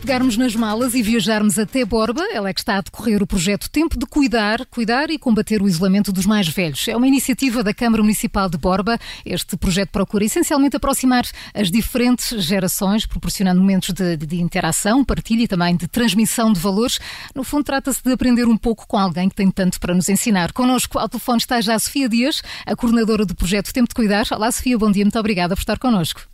pegarmos 0.00 0.36
nas 0.36 0.54
malas 0.54 0.94
e 0.94 1.02
viajarmos 1.02 1.58
até 1.58 1.84
Borba. 1.84 2.22
Ela 2.32 2.48
é 2.48 2.54
que 2.54 2.60
está 2.60 2.76
a 2.76 2.80
decorrer 2.80 3.22
o 3.22 3.26
projeto 3.26 3.68
Tempo 3.68 3.98
de 3.98 4.06
Cuidar, 4.06 4.64
Cuidar 4.66 5.10
e 5.10 5.18
Combater 5.18 5.60
o 5.60 5.68
Isolamento 5.68 6.12
dos 6.12 6.26
Mais 6.26 6.46
Velhos. 6.48 6.86
É 6.86 6.96
uma 6.96 7.08
iniciativa 7.08 7.62
da 7.62 7.74
Câmara 7.74 8.02
Municipal 8.02 8.48
de 8.48 8.56
Borba. 8.56 8.98
Este 9.24 9.56
projeto 9.56 9.90
procura 9.90 10.24
essencialmente 10.24 10.76
aproximar 10.76 11.24
as 11.54 11.70
diferentes 11.70 12.44
gerações, 12.44 13.04
proporcionando 13.04 13.60
momentos 13.60 13.92
de, 13.92 14.16
de 14.16 14.40
interação, 14.40 15.04
partilha 15.04 15.42
e 15.42 15.48
também 15.48 15.76
de 15.76 15.88
transmissão 15.88 16.52
de 16.52 16.60
valores. 16.60 16.98
No 17.34 17.42
fundo, 17.42 17.64
trata-se 17.64 18.02
de 18.02 18.12
aprender 18.12 18.46
um 18.46 18.56
pouco 18.56 18.86
com 18.86 18.98
alguém 18.98 19.28
que 19.28 19.34
tem 19.34 19.50
tanto 19.50 19.80
para 19.80 19.94
nos 19.94 20.08
ensinar. 20.08 20.52
Connosco 20.52 20.98
ao 20.98 21.08
telefone 21.08 21.38
está 21.38 21.60
já 21.60 21.74
a 21.74 21.78
Sofia 21.78 22.08
Dias, 22.08 22.42
a 22.64 22.76
coordenadora 22.76 23.26
do 23.26 23.34
projeto 23.34 23.72
Tempo 23.72 23.88
de 23.88 23.94
Cuidar. 23.94 24.26
Olá, 24.30 24.52
Sofia, 24.52 24.78
bom 24.78 24.90
dia, 24.90 25.04
muito 25.04 25.18
obrigada 25.18 25.54
por 25.56 25.62
estar 25.62 25.78
connosco. 25.78 26.31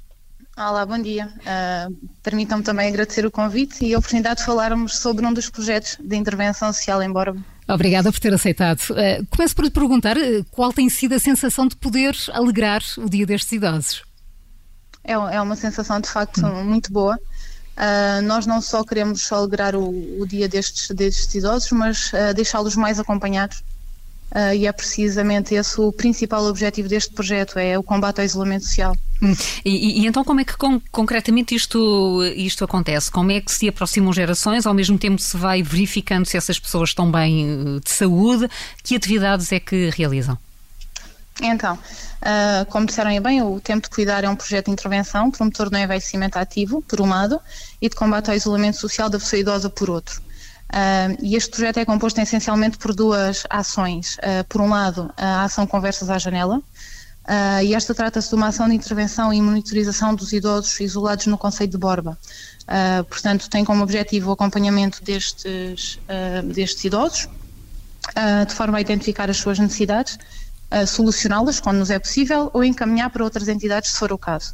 Olá, 0.59 0.85
bom 0.85 1.01
dia. 1.01 1.33
Uh, 1.39 2.09
Permitam-me 2.21 2.65
também 2.65 2.89
agradecer 2.89 3.25
o 3.25 3.30
convite 3.30 3.85
e 3.85 3.95
a 3.95 3.98
oportunidade 3.98 4.41
de 4.41 4.45
falarmos 4.45 4.98
sobre 4.98 5.25
um 5.25 5.33
dos 5.33 5.48
projetos 5.48 5.97
de 6.01 6.17
intervenção 6.17 6.73
social 6.73 7.01
em 7.01 7.12
Borba. 7.12 7.41
Obrigada 7.69 8.11
por 8.11 8.19
ter 8.19 8.34
aceitado. 8.34 8.81
Uh, 8.91 9.25
começo 9.31 9.55
por 9.55 9.65
lhe 9.65 9.71
perguntar 9.71 10.17
uh, 10.17 10.45
qual 10.51 10.73
tem 10.73 10.89
sido 10.89 11.15
a 11.15 11.19
sensação 11.21 11.69
de 11.69 11.77
poder 11.77 12.17
alegrar 12.33 12.83
o 12.97 13.09
dia 13.09 13.25
destes 13.25 13.53
idosos? 13.53 14.03
É, 15.05 15.12
é 15.12 15.41
uma 15.41 15.55
sensação 15.55 16.01
de 16.01 16.09
facto 16.09 16.45
hum. 16.45 16.65
muito 16.65 16.93
boa. 16.93 17.17
Uh, 17.77 18.20
nós 18.23 18.45
não 18.45 18.61
só 18.61 18.83
queremos 18.83 19.31
alegrar 19.31 19.77
o, 19.77 20.20
o 20.20 20.27
dia 20.27 20.48
destes, 20.48 20.89
destes 20.89 21.33
idosos, 21.37 21.70
mas 21.70 22.11
deixá-los 22.34 22.75
mais 22.75 22.98
acompanhados 22.98 23.62
Uh, 24.39 24.55
e 24.55 24.69
é 24.69 24.72
precisamente 24.72 25.53
esse 25.53 25.81
o 25.81 25.91
principal 25.91 26.44
objetivo 26.44 26.89
deste 26.89 27.12
projeto, 27.12 27.58
é 27.58 27.77
o 27.77 27.83
combate 27.83 28.20
ao 28.20 28.25
isolamento 28.25 28.67
social. 28.67 28.97
Hum. 29.20 29.34
E, 29.64 30.03
e, 30.03 30.06
então 30.06 30.22
como 30.22 30.39
é 30.39 30.44
que 30.44 30.56
com, 30.56 30.81
concretamente 30.92 31.56
isto, 31.56 32.22
isto 32.36 32.62
acontece? 32.62 33.11
Como 33.11 33.33
é 33.33 33.41
que 33.41 33.50
se 33.50 33.69
aproximam 33.69 34.12
gerações, 34.12 34.64
ao 34.64 34.72
mesmo 34.72 34.97
tempo 34.97 35.20
se 35.20 35.36
vai 35.36 35.61
verificando 35.61 36.25
se 36.25 36.36
essas 36.36 36.56
pessoas 36.56 36.91
estão 36.91 37.11
bem 37.11 37.50
eh, 37.50 37.81
de 37.83 37.91
saúde? 37.91 38.48
Que 38.84 38.94
atividades 38.94 39.50
é 39.50 39.59
que 39.59 39.91
realizam? 39.91 40.39
Então, 41.41 41.75
uh, 41.75 42.64
como 42.69 42.86
disseram 42.86 43.20
bem, 43.20 43.42
o 43.42 43.59
Tempo 43.61 43.89
de 43.89 43.91
Cuidar 43.94 44.22
é 44.22 44.28
um 44.28 44.36
projeto 44.36 44.66
de 44.66 44.72
intervenção 44.72 45.31
promotor 45.33 45.69
do 45.69 45.77
envelhecimento 45.77 46.39
ativo, 46.39 46.83
por 46.83 47.00
um 47.00 47.09
lado, 47.09 47.41
e 47.81 47.89
de 47.89 47.97
combate 47.97 48.31
ao 48.31 48.36
isolamento 48.36 48.77
social 48.77 49.09
da 49.09 49.19
pessoa 49.19 49.41
idosa, 49.41 49.69
por 49.70 49.91
outro. 49.91 50.20
Uh, 50.69 51.16
e 51.22 51.34
este 51.34 51.50
projeto 51.50 51.78
é 51.78 51.84
composto 51.84 52.20
essencialmente 52.20 52.77
por 52.77 52.94
duas 52.94 53.44
ações. 53.48 54.16
Uh, 54.19 54.44
por 54.48 54.61
um 54.61 54.69
lado, 54.69 55.10
a 55.16 55.44
ação 55.44 55.66
Conversas 55.66 56.10
à 56.10 56.19
Janela, 56.19 56.58
uh, 56.58 57.62
e 57.64 57.75
esta 57.75 57.94
trata-se 57.94 58.28
de 58.28 58.34
uma 58.34 58.48
ação 58.48 58.69
de 58.69 58.75
intervenção 58.75 59.33
e 59.33 59.41
monitorização 59.41 60.14
dos 60.14 60.33
idosos 60.33 60.78
isolados 60.80 61.27
no 61.27 61.38
Conselho 61.38 61.70
de 61.70 61.78
Borba. 61.78 62.19
portanto, 63.08 63.48
tem 63.48 63.64
como 63.64 63.83
objetivo 63.83 64.28
o 64.30 64.33
acompanhamento 64.34 65.02
destes, 65.02 65.98
destes 66.55 66.84
idosos, 66.84 67.28
de 68.47 68.55
forma 68.55 68.77
a 68.77 68.80
identificar 68.80 69.30
as 69.30 69.38
suas 69.38 69.58
necessidades, 69.58 70.19
solucioná-las 70.86 71.60
quando 71.60 71.78
nos 71.78 71.91
é 71.91 71.98
possível 71.98 72.50
ou 72.53 72.62
encaminhar 72.62 73.08
para 73.08 73.25
outras 73.25 73.48
entidades 73.48 73.92
se 73.92 73.98
for 73.98 74.12
o 74.12 74.19
caso. 74.19 74.53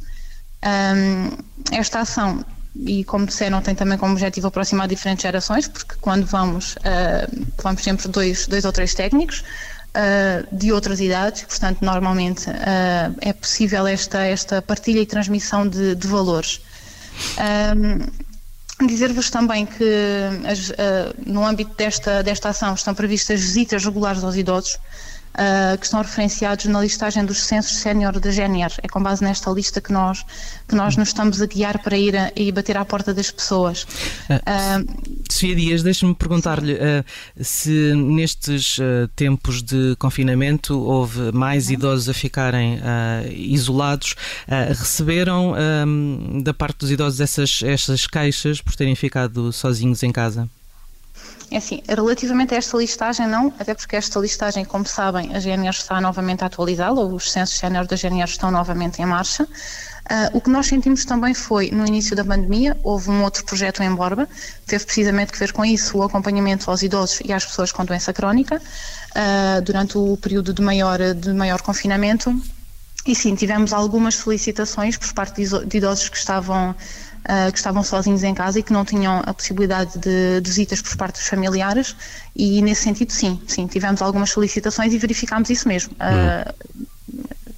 esta 1.71 1.99
ação 1.99 2.45
e 2.75 3.03
como 3.03 3.25
disseram 3.25 3.61
tem 3.61 3.73
também 3.73 3.97
como 3.97 4.11
objetivo 4.13 4.47
aproximar 4.47 4.87
diferentes 4.87 5.23
gerações 5.23 5.67
porque 5.67 5.95
quando 6.01 6.25
vamos 6.25 6.75
uh, 6.75 7.45
vamos 7.61 7.83
sempre 7.83 8.07
dois, 8.07 8.47
dois 8.47 8.65
ou 8.65 8.71
três 8.71 8.93
técnicos 8.93 9.39
uh, 9.39 10.55
de 10.55 10.71
outras 10.71 10.99
idades 10.99 11.43
portanto 11.43 11.81
normalmente 11.81 12.49
uh, 12.49 13.15
é 13.21 13.31
possível 13.31 13.87
esta, 13.87 14.19
esta 14.19 14.61
partilha 14.61 14.99
e 14.99 15.05
transmissão 15.05 15.67
de, 15.67 15.95
de 15.95 16.07
valores. 16.07 16.61
Dizer-vos 18.85 19.29
também 19.29 19.65
que 19.65 19.85
as, 20.45 20.69
no 21.25 21.45
âmbito 21.45 21.73
desta, 21.77 22.21
desta 22.21 22.49
ação 22.49 22.73
estão 22.73 22.93
previstas 22.93 23.39
visitas 23.39 23.85
regulares 23.85 24.21
aos 24.21 24.35
idosos 24.35 24.77
uh, 25.35 25.77
que 25.77 25.85
estão 25.85 26.01
referenciados 26.01 26.65
na 26.65 26.81
listagem 26.81 27.25
dos 27.25 27.43
censos 27.43 27.77
sénior 27.77 28.19
da 28.19 28.31
GNR. 28.31 28.73
É 28.81 28.87
com 28.87 29.01
base 29.01 29.23
nesta 29.23 29.51
lista 29.51 29.81
que 29.81 29.91
nós, 29.91 30.25
que 30.67 30.75
nós 30.75 30.97
nos 30.97 31.09
estamos 31.09 31.41
a 31.41 31.45
guiar 31.45 31.79
para 31.79 31.97
ir 31.97 32.15
a, 32.15 32.31
e 32.35 32.51
bater 32.51 32.77
à 32.77 32.85
porta 32.85 33.13
das 33.13 33.29
pessoas. 33.31 33.83
Uh, 34.29 35.23
Sofia 35.29 35.55
Dias, 35.55 35.83
deixe-me 35.83 36.15
perguntar-lhe 36.15 36.73
uh, 36.73 37.05
se 37.41 37.93
nestes 37.95 38.77
tempos 39.15 39.61
de 39.61 39.95
confinamento 39.97 40.79
houve 40.79 41.31
mais 41.31 41.69
idosos 41.69 42.09
a 42.09 42.13
ficarem 42.13 42.79
isolados. 43.31 44.15
receberam 44.47 45.53
da 46.41 46.53
parte 46.53 46.79
dos 46.79 46.91
idosos 46.91 47.19
essas, 47.19 47.61
essas 47.63 48.07
queixas 48.07 48.61
por 48.61 48.75
terem 48.75 48.95
ficado 48.95 49.51
sozinhos 49.51 50.03
em 50.03 50.11
casa? 50.11 50.49
É 51.51 51.57
assim, 51.57 51.81
relativamente 51.87 52.53
a 52.55 52.57
esta 52.57 52.75
listagem, 52.77 53.27
não, 53.27 53.53
até 53.59 53.73
porque 53.75 53.95
esta 53.95 54.19
listagem, 54.19 54.65
como 54.65 54.85
sabem, 54.85 55.35
a 55.35 55.39
GNR 55.39 55.69
está 55.69 56.01
novamente 56.01 56.43
atualizada, 56.43 56.99
ou 56.99 57.13
os 57.13 57.31
censos 57.31 57.57
sénior 57.57 57.85
da 57.85 57.95
GNR 57.95 58.29
estão 58.29 58.49
novamente 58.49 59.01
em 59.01 59.05
marcha. 59.05 59.43
Uh, 59.43 60.37
o 60.37 60.41
que 60.41 60.49
nós 60.51 60.67
sentimos 60.67 61.03
também 61.03 61.33
foi, 61.33 61.71
no 61.71 61.85
início 61.85 62.15
da 62.15 62.23
pandemia, 62.23 62.77
houve 62.83 63.09
um 63.09 63.23
outro 63.23 63.43
projeto 63.43 63.81
em 63.81 63.93
Borba, 63.93 64.27
teve 64.65 64.85
precisamente 64.85 65.31
que 65.31 65.39
ver 65.39 65.51
com 65.51 65.65
isso, 65.65 65.97
o 65.97 66.03
acompanhamento 66.03 66.69
aos 66.69 66.83
idosos 66.83 67.21
e 67.25 67.33
às 67.33 67.43
pessoas 67.43 67.71
com 67.71 67.83
doença 67.83 68.13
crónica, 68.13 68.57
uh, 68.57 69.61
durante 69.63 69.97
o 69.97 70.15
período 70.17 70.53
de 70.53 70.61
maior, 70.61 70.99
de 71.13 71.33
maior 71.33 71.61
confinamento. 71.61 72.39
E 73.05 73.15
sim, 73.15 73.35
tivemos 73.35 73.71
algumas 73.71 74.15
solicitações 74.15 74.97
por 74.97 75.13
parte 75.13 75.43
de 75.43 75.77
idosos 75.77 76.09
que 76.09 76.17
estavam 76.17 76.75
uh, 77.25 77.51
que 77.51 77.57
estavam 77.57 77.83
sozinhos 77.83 78.23
em 78.23 78.33
casa 78.33 78.59
e 78.59 78.63
que 78.63 78.71
não 78.71 78.85
tinham 78.85 79.21
a 79.25 79.33
possibilidade 79.33 79.97
de, 79.97 80.41
de 80.41 80.49
visitas 80.49 80.81
por 80.81 80.95
parte 80.95 81.15
dos 81.15 81.27
familiares 81.27 81.95
e 82.35 82.61
nesse 82.61 82.83
sentido 82.83 83.11
sim, 83.11 83.41
sim, 83.47 83.67
tivemos 83.67 84.01
algumas 84.01 84.29
solicitações 84.29 84.93
e 84.93 84.97
verificámos 84.97 85.49
isso 85.49 85.67
mesmo. 85.67 85.93
Uh, 85.93 86.85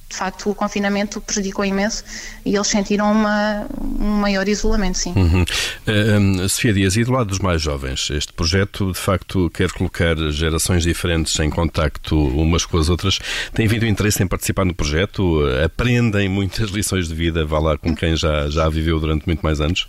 de 0.08 0.16
facto 0.16 0.50
o 0.50 0.54
confinamento 0.54 1.20
prejudicou 1.20 1.64
imenso 1.64 2.02
e 2.44 2.54
eles 2.56 2.66
sentiram 2.66 3.12
uma, 3.12 3.66
um 4.00 4.20
maior 4.20 4.48
isolamento, 4.48 4.96
sim. 4.96 5.12
Uhum. 5.14 5.42
Uh, 5.42 6.48
Sofia 6.48 6.72
Dias, 6.72 6.96
e 6.96 7.04
do 7.04 7.12
lado 7.12 7.26
dos 7.26 7.38
mais 7.40 7.60
jovens, 7.60 8.08
este 8.10 8.32
projeto 8.32 8.92
de 8.92 8.98
facto 8.98 9.50
quer 9.50 9.70
colocar 9.70 10.16
gerações 10.30 10.82
diferentes 10.82 11.38
em 11.38 11.50
contacto 11.50 12.16
umas 12.16 12.64
com 12.64 12.78
as 12.78 12.88
outras. 12.88 13.18
Tem 13.52 13.66
havido 13.66 13.86
interesse 13.86 14.22
em 14.22 14.26
participar 14.26 14.64
no 14.64 14.74
projeto? 14.74 15.40
Aprendem 15.64 16.28
muitas 16.28 16.70
lições 16.72 17.08
de 17.08 17.14
vida, 17.14 17.44
vá 17.44 17.58
lá 17.58 17.76
com 17.76 17.94
quem 17.94 18.16
já, 18.16 18.48
já 18.48 18.68
viveu 18.68 18.98
durante 18.98 19.26
muito 19.26 19.42
mais 19.42 19.60
anos? 19.60 19.88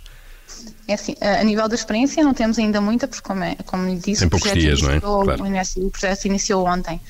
É 0.88 0.94
assim, 0.94 1.14
a 1.20 1.44
nível 1.44 1.68
da 1.68 1.74
experiência 1.74 2.22
não 2.24 2.34
temos 2.34 2.58
ainda 2.58 2.80
muita, 2.80 3.06
porque 3.06 3.22
como, 3.22 3.44
é, 3.44 3.56
como 3.64 3.86
lhe 3.86 3.96
disse, 3.96 4.20
Tem 4.20 4.26
o 4.26 4.30
projeto, 4.30 4.58
dias, 4.58 4.80
iniciou, 4.80 5.24
não 5.24 5.32
é? 5.32 5.36
claro. 5.36 5.86
o 5.86 5.90
projeto 5.90 6.24
iniciou 6.24 6.66
ontem. 6.66 7.00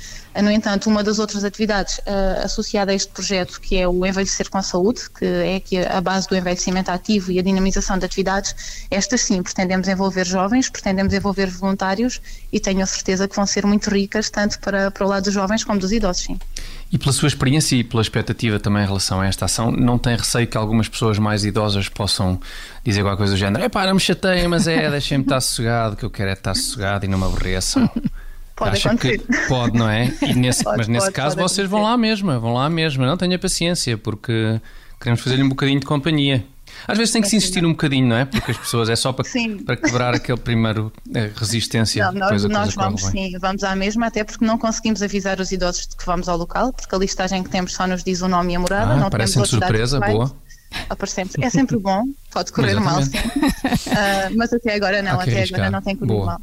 No 0.43 0.51
entanto, 0.51 0.89
uma 0.89 1.03
das 1.03 1.19
outras 1.19 1.43
atividades 1.43 1.99
uh, 1.99 2.45
associada 2.45 2.93
a 2.93 2.95
este 2.95 3.11
projeto, 3.11 3.61
que 3.61 3.77
é 3.77 3.89
o 3.89 4.07
Envelhecer 4.07 4.49
com 4.49 4.63
Saúde, 4.63 5.11
que 5.11 5.25
é 5.25 5.57
aqui 5.57 5.79
a 5.79 6.01
base 6.01 6.29
do 6.29 6.37
envelhecimento 6.37 6.91
ativo 6.91 7.33
e 7.33 7.39
a 7.41 7.43
dinamização 7.43 7.99
de 7.99 8.05
atividades, 8.05 8.87
estas 8.91 9.23
sim, 9.23 9.43
pretendemos 9.43 9.89
envolver 9.89 10.25
jovens, 10.25 10.71
pretendemos 10.71 11.13
envolver 11.13 11.47
voluntários 11.47 12.21
e 12.53 12.61
tenho 12.61 12.81
a 12.81 12.87
certeza 12.87 13.27
que 13.27 13.35
vão 13.35 13.45
ser 13.45 13.67
muito 13.67 13.91
ricas, 13.91 14.31
tanto 14.31 14.61
para, 14.61 14.91
para 14.93 15.05
o 15.05 15.09
lado 15.09 15.25
dos 15.25 15.35
jovens 15.35 15.65
como 15.65 15.81
dos 15.81 15.91
idosos, 15.91 16.23
sim. 16.23 16.39
E 16.93 16.99
pela 16.99 17.13
sua 17.13 17.29
experiência 17.29 17.77
e 17.77 17.85
pela 17.85 18.03
expectativa 18.03 18.59
também 18.59 18.83
em 18.83 18.87
relação 18.87 19.21
a 19.21 19.27
esta 19.27 19.45
ação, 19.45 19.71
não 19.71 19.99
tem 19.99 20.17
receio 20.17 20.47
que 20.47 20.57
algumas 20.57 20.89
pessoas 20.89 21.19
mais 21.19 21.45
idosas 21.45 21.89
possam 21.89 22.41
dizer 22.85 23.01
alguma 23.01 23.17
coisa 23.17 23.33
do 23.33 23.39
género: 23.39 23.60
é 23.65 23.69
pá, 23.69 23.87
não 23.87 23.95
me 23.95 24.01
chateiem, 24.01 24.49
mas 24.49 24.67
é, 24.67 24.91
deixem-me 24.91 25.25
estar 25.25 25.41
sossegado, 25.41 25.97
que 25.97 26.05
eu 26.05 26.11
quero 26.11 26.31
é 26.31 26.33
estar 26.33 26.55
sossegado 26.55 27.05
e 27.05 27.09
não 27.09 27.19
me 27.19 27.25
aborreçam. 27.25 27.91
Pode 28.61 28.77
Acha 28.77 28.91
acontecer. 28.91 29.19
Que 29.19 29.49
pode, 29.49 29.79
não 29.79 29.89
é? 29.89 30.13
Nesse, 30.37 30.63
pode, 30.63 30.77
mas 30.77 30.89
nesse 30.89 31.07
pode, 31.07 31.15
caso 31.15 31.37
pode 31.37 31.49
vocês 31.49 31.67
vão 31.67 31.83
lá 31.83 31.97
mesmo, 31.97 32.39
vão 32.39 32.53
lá 32.53 32.69
mesmo. 32.69 33.07
Não 33.07 33.17
tenha 33.17 33.39
paciência, 33.39 33.97
porque 33.97 34.61
queremos 35.01 35.23
fazer-lhe 35.23 35.43
um 35.43 35.49
bocadinho 35.49 35.81
de 35.81 35.87
companhia. 35.87 36.45
Às 36.87 36.99
vezes 36.99 37.13
tem 37.13 37.23
que 37.23 37.29
se 37.29 37.37
insistir 37.37 37.65
um 37.65 37.71
bocadinho, 37.71 38.07
não 38.09 38.17
é? 38.17 38.27
Porque 38.27 38.51
as 38.51 38.59
pessoas 38.59 38.91
é 38.91 38.97
só 38.97 39.13
para, 39.13 39.25
para 39.65 39.77
quebrar 39.77 40.15
aquele 40.15 40.39
primeiro 40.39 40.93
eh, 41.15 41.31
resistência. 41.35 42.05
Não, 42.13 42.13
nós, 42.13 42.45
nós 42.45 42.75
vamos 42.75 43.03
sim, 43.07 43.37
vamos 43.39 43.65
à 43.65 43.75
mesma, 43.75 44.07
até 44.07 44.25
porque 44.25 44.45
não 44.45 44.59
conseguimos 44.59 45.03
avisar 45.03 45.41
os 45.41 45.51
idosos 45.53 45.87
de 45.87 45.97
que 45.97 46.07
vamos 46.07 46.29
ao 46.29 46.37
local, 46.37 46.73
porque 46.73 46.95
a 46.95 46.99
listagem 46.99 47.43
que 47.43 47.51
temos 47.51 47.73
só 47.73 47.87
nos 47.87 48.05
diz 48.05 48.21
o 48.21 48.29
nome 48.29 48.53
e 48.53 48.57
a 48.57 48.61
morada. 48.61 48.93
Ah, 48.93 48.97
não 48.97 49.11
parece 49.11 49.45
surpresa, 49.45 49.99
boa 50.01 50.33
aparecemos. 50.89 51.35
É 51.41 51.51
sempre 51.51 51.79
bom, 51.79 52.05
pode 52.31 52.53
correr 52.53 52.79
mal, 52.81 53.03
sim. 53.03 53.19
Uh, 53.19 54.37
mas 54.37 54.53
até 54.53 54.75
agora 54.75 55.03
não, 55.03 55.21
até 55.21 55.43
agora 55.43 55.71
não 55.71 55.83
tem 55.83 55.97
corrido 55.97 56.25
mal. 56.25 56.41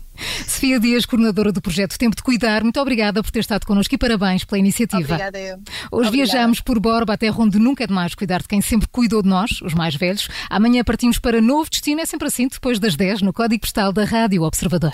Sofia 0.47 0.79
Dias, 0.79 1.05
coordenadora 1.05 1.51
do 1.51 1.61
projeto 1.61 1.97
Tempo 1.97 2.15
de 2.15 2.23
Cuidar, 2.23 2.63
muito 2.63 2.79
obrigada 2.79 3.21
por 3.21 3.31
ter 3.31 3.39
estado 3.39 3.65
connosco 3.65 3.93
e 3.93 3.97
parabéns 3.97 4.43
pela 4.43 4.57
iniciativa. 4.57 5.13
Obrigada 5.13 5.39
eu. 5.39 5.57
Hoje 5.57 6.07
obrigada. 6.07 6.11
viajamos 6.11 6.61
por 6.61 6.79
Borba, 6.79 7.13
a 7.13 7.17
terra 7.17 7.35
onde 7.37 7.59
nunca 7.59 7.83
é 7.83 7.87
demais 7.87 8.15
cuidar 8.15 8.41
de 8.41 8.47
quem 8.47 8.61
sempre 8.61 8.87
cuidou 8.87 9.21
de 9.21 9.29
nós, 9.29 9.61
os 9.61 9.73
mais 9.73 9.95
velhos. 9.95 10.27
Amanhã 10.49 10.83
partimos 10.83 11.19
para 11.19 11.41
novo 11.41 11.69
destino, 11.69 12.01
é 12.01 12.05
sempre 12.05 12.27
assim, 12.27 12.47
depois 12.47 12.79
das 12.79 12.95
10, 12.95 13.21
no 13.21 13.33
Código 13.33 13.61
Postal 13.61 13.93
da 13.93 14.03
Rádio 14.03 14.43
Observador. 14.43 14.93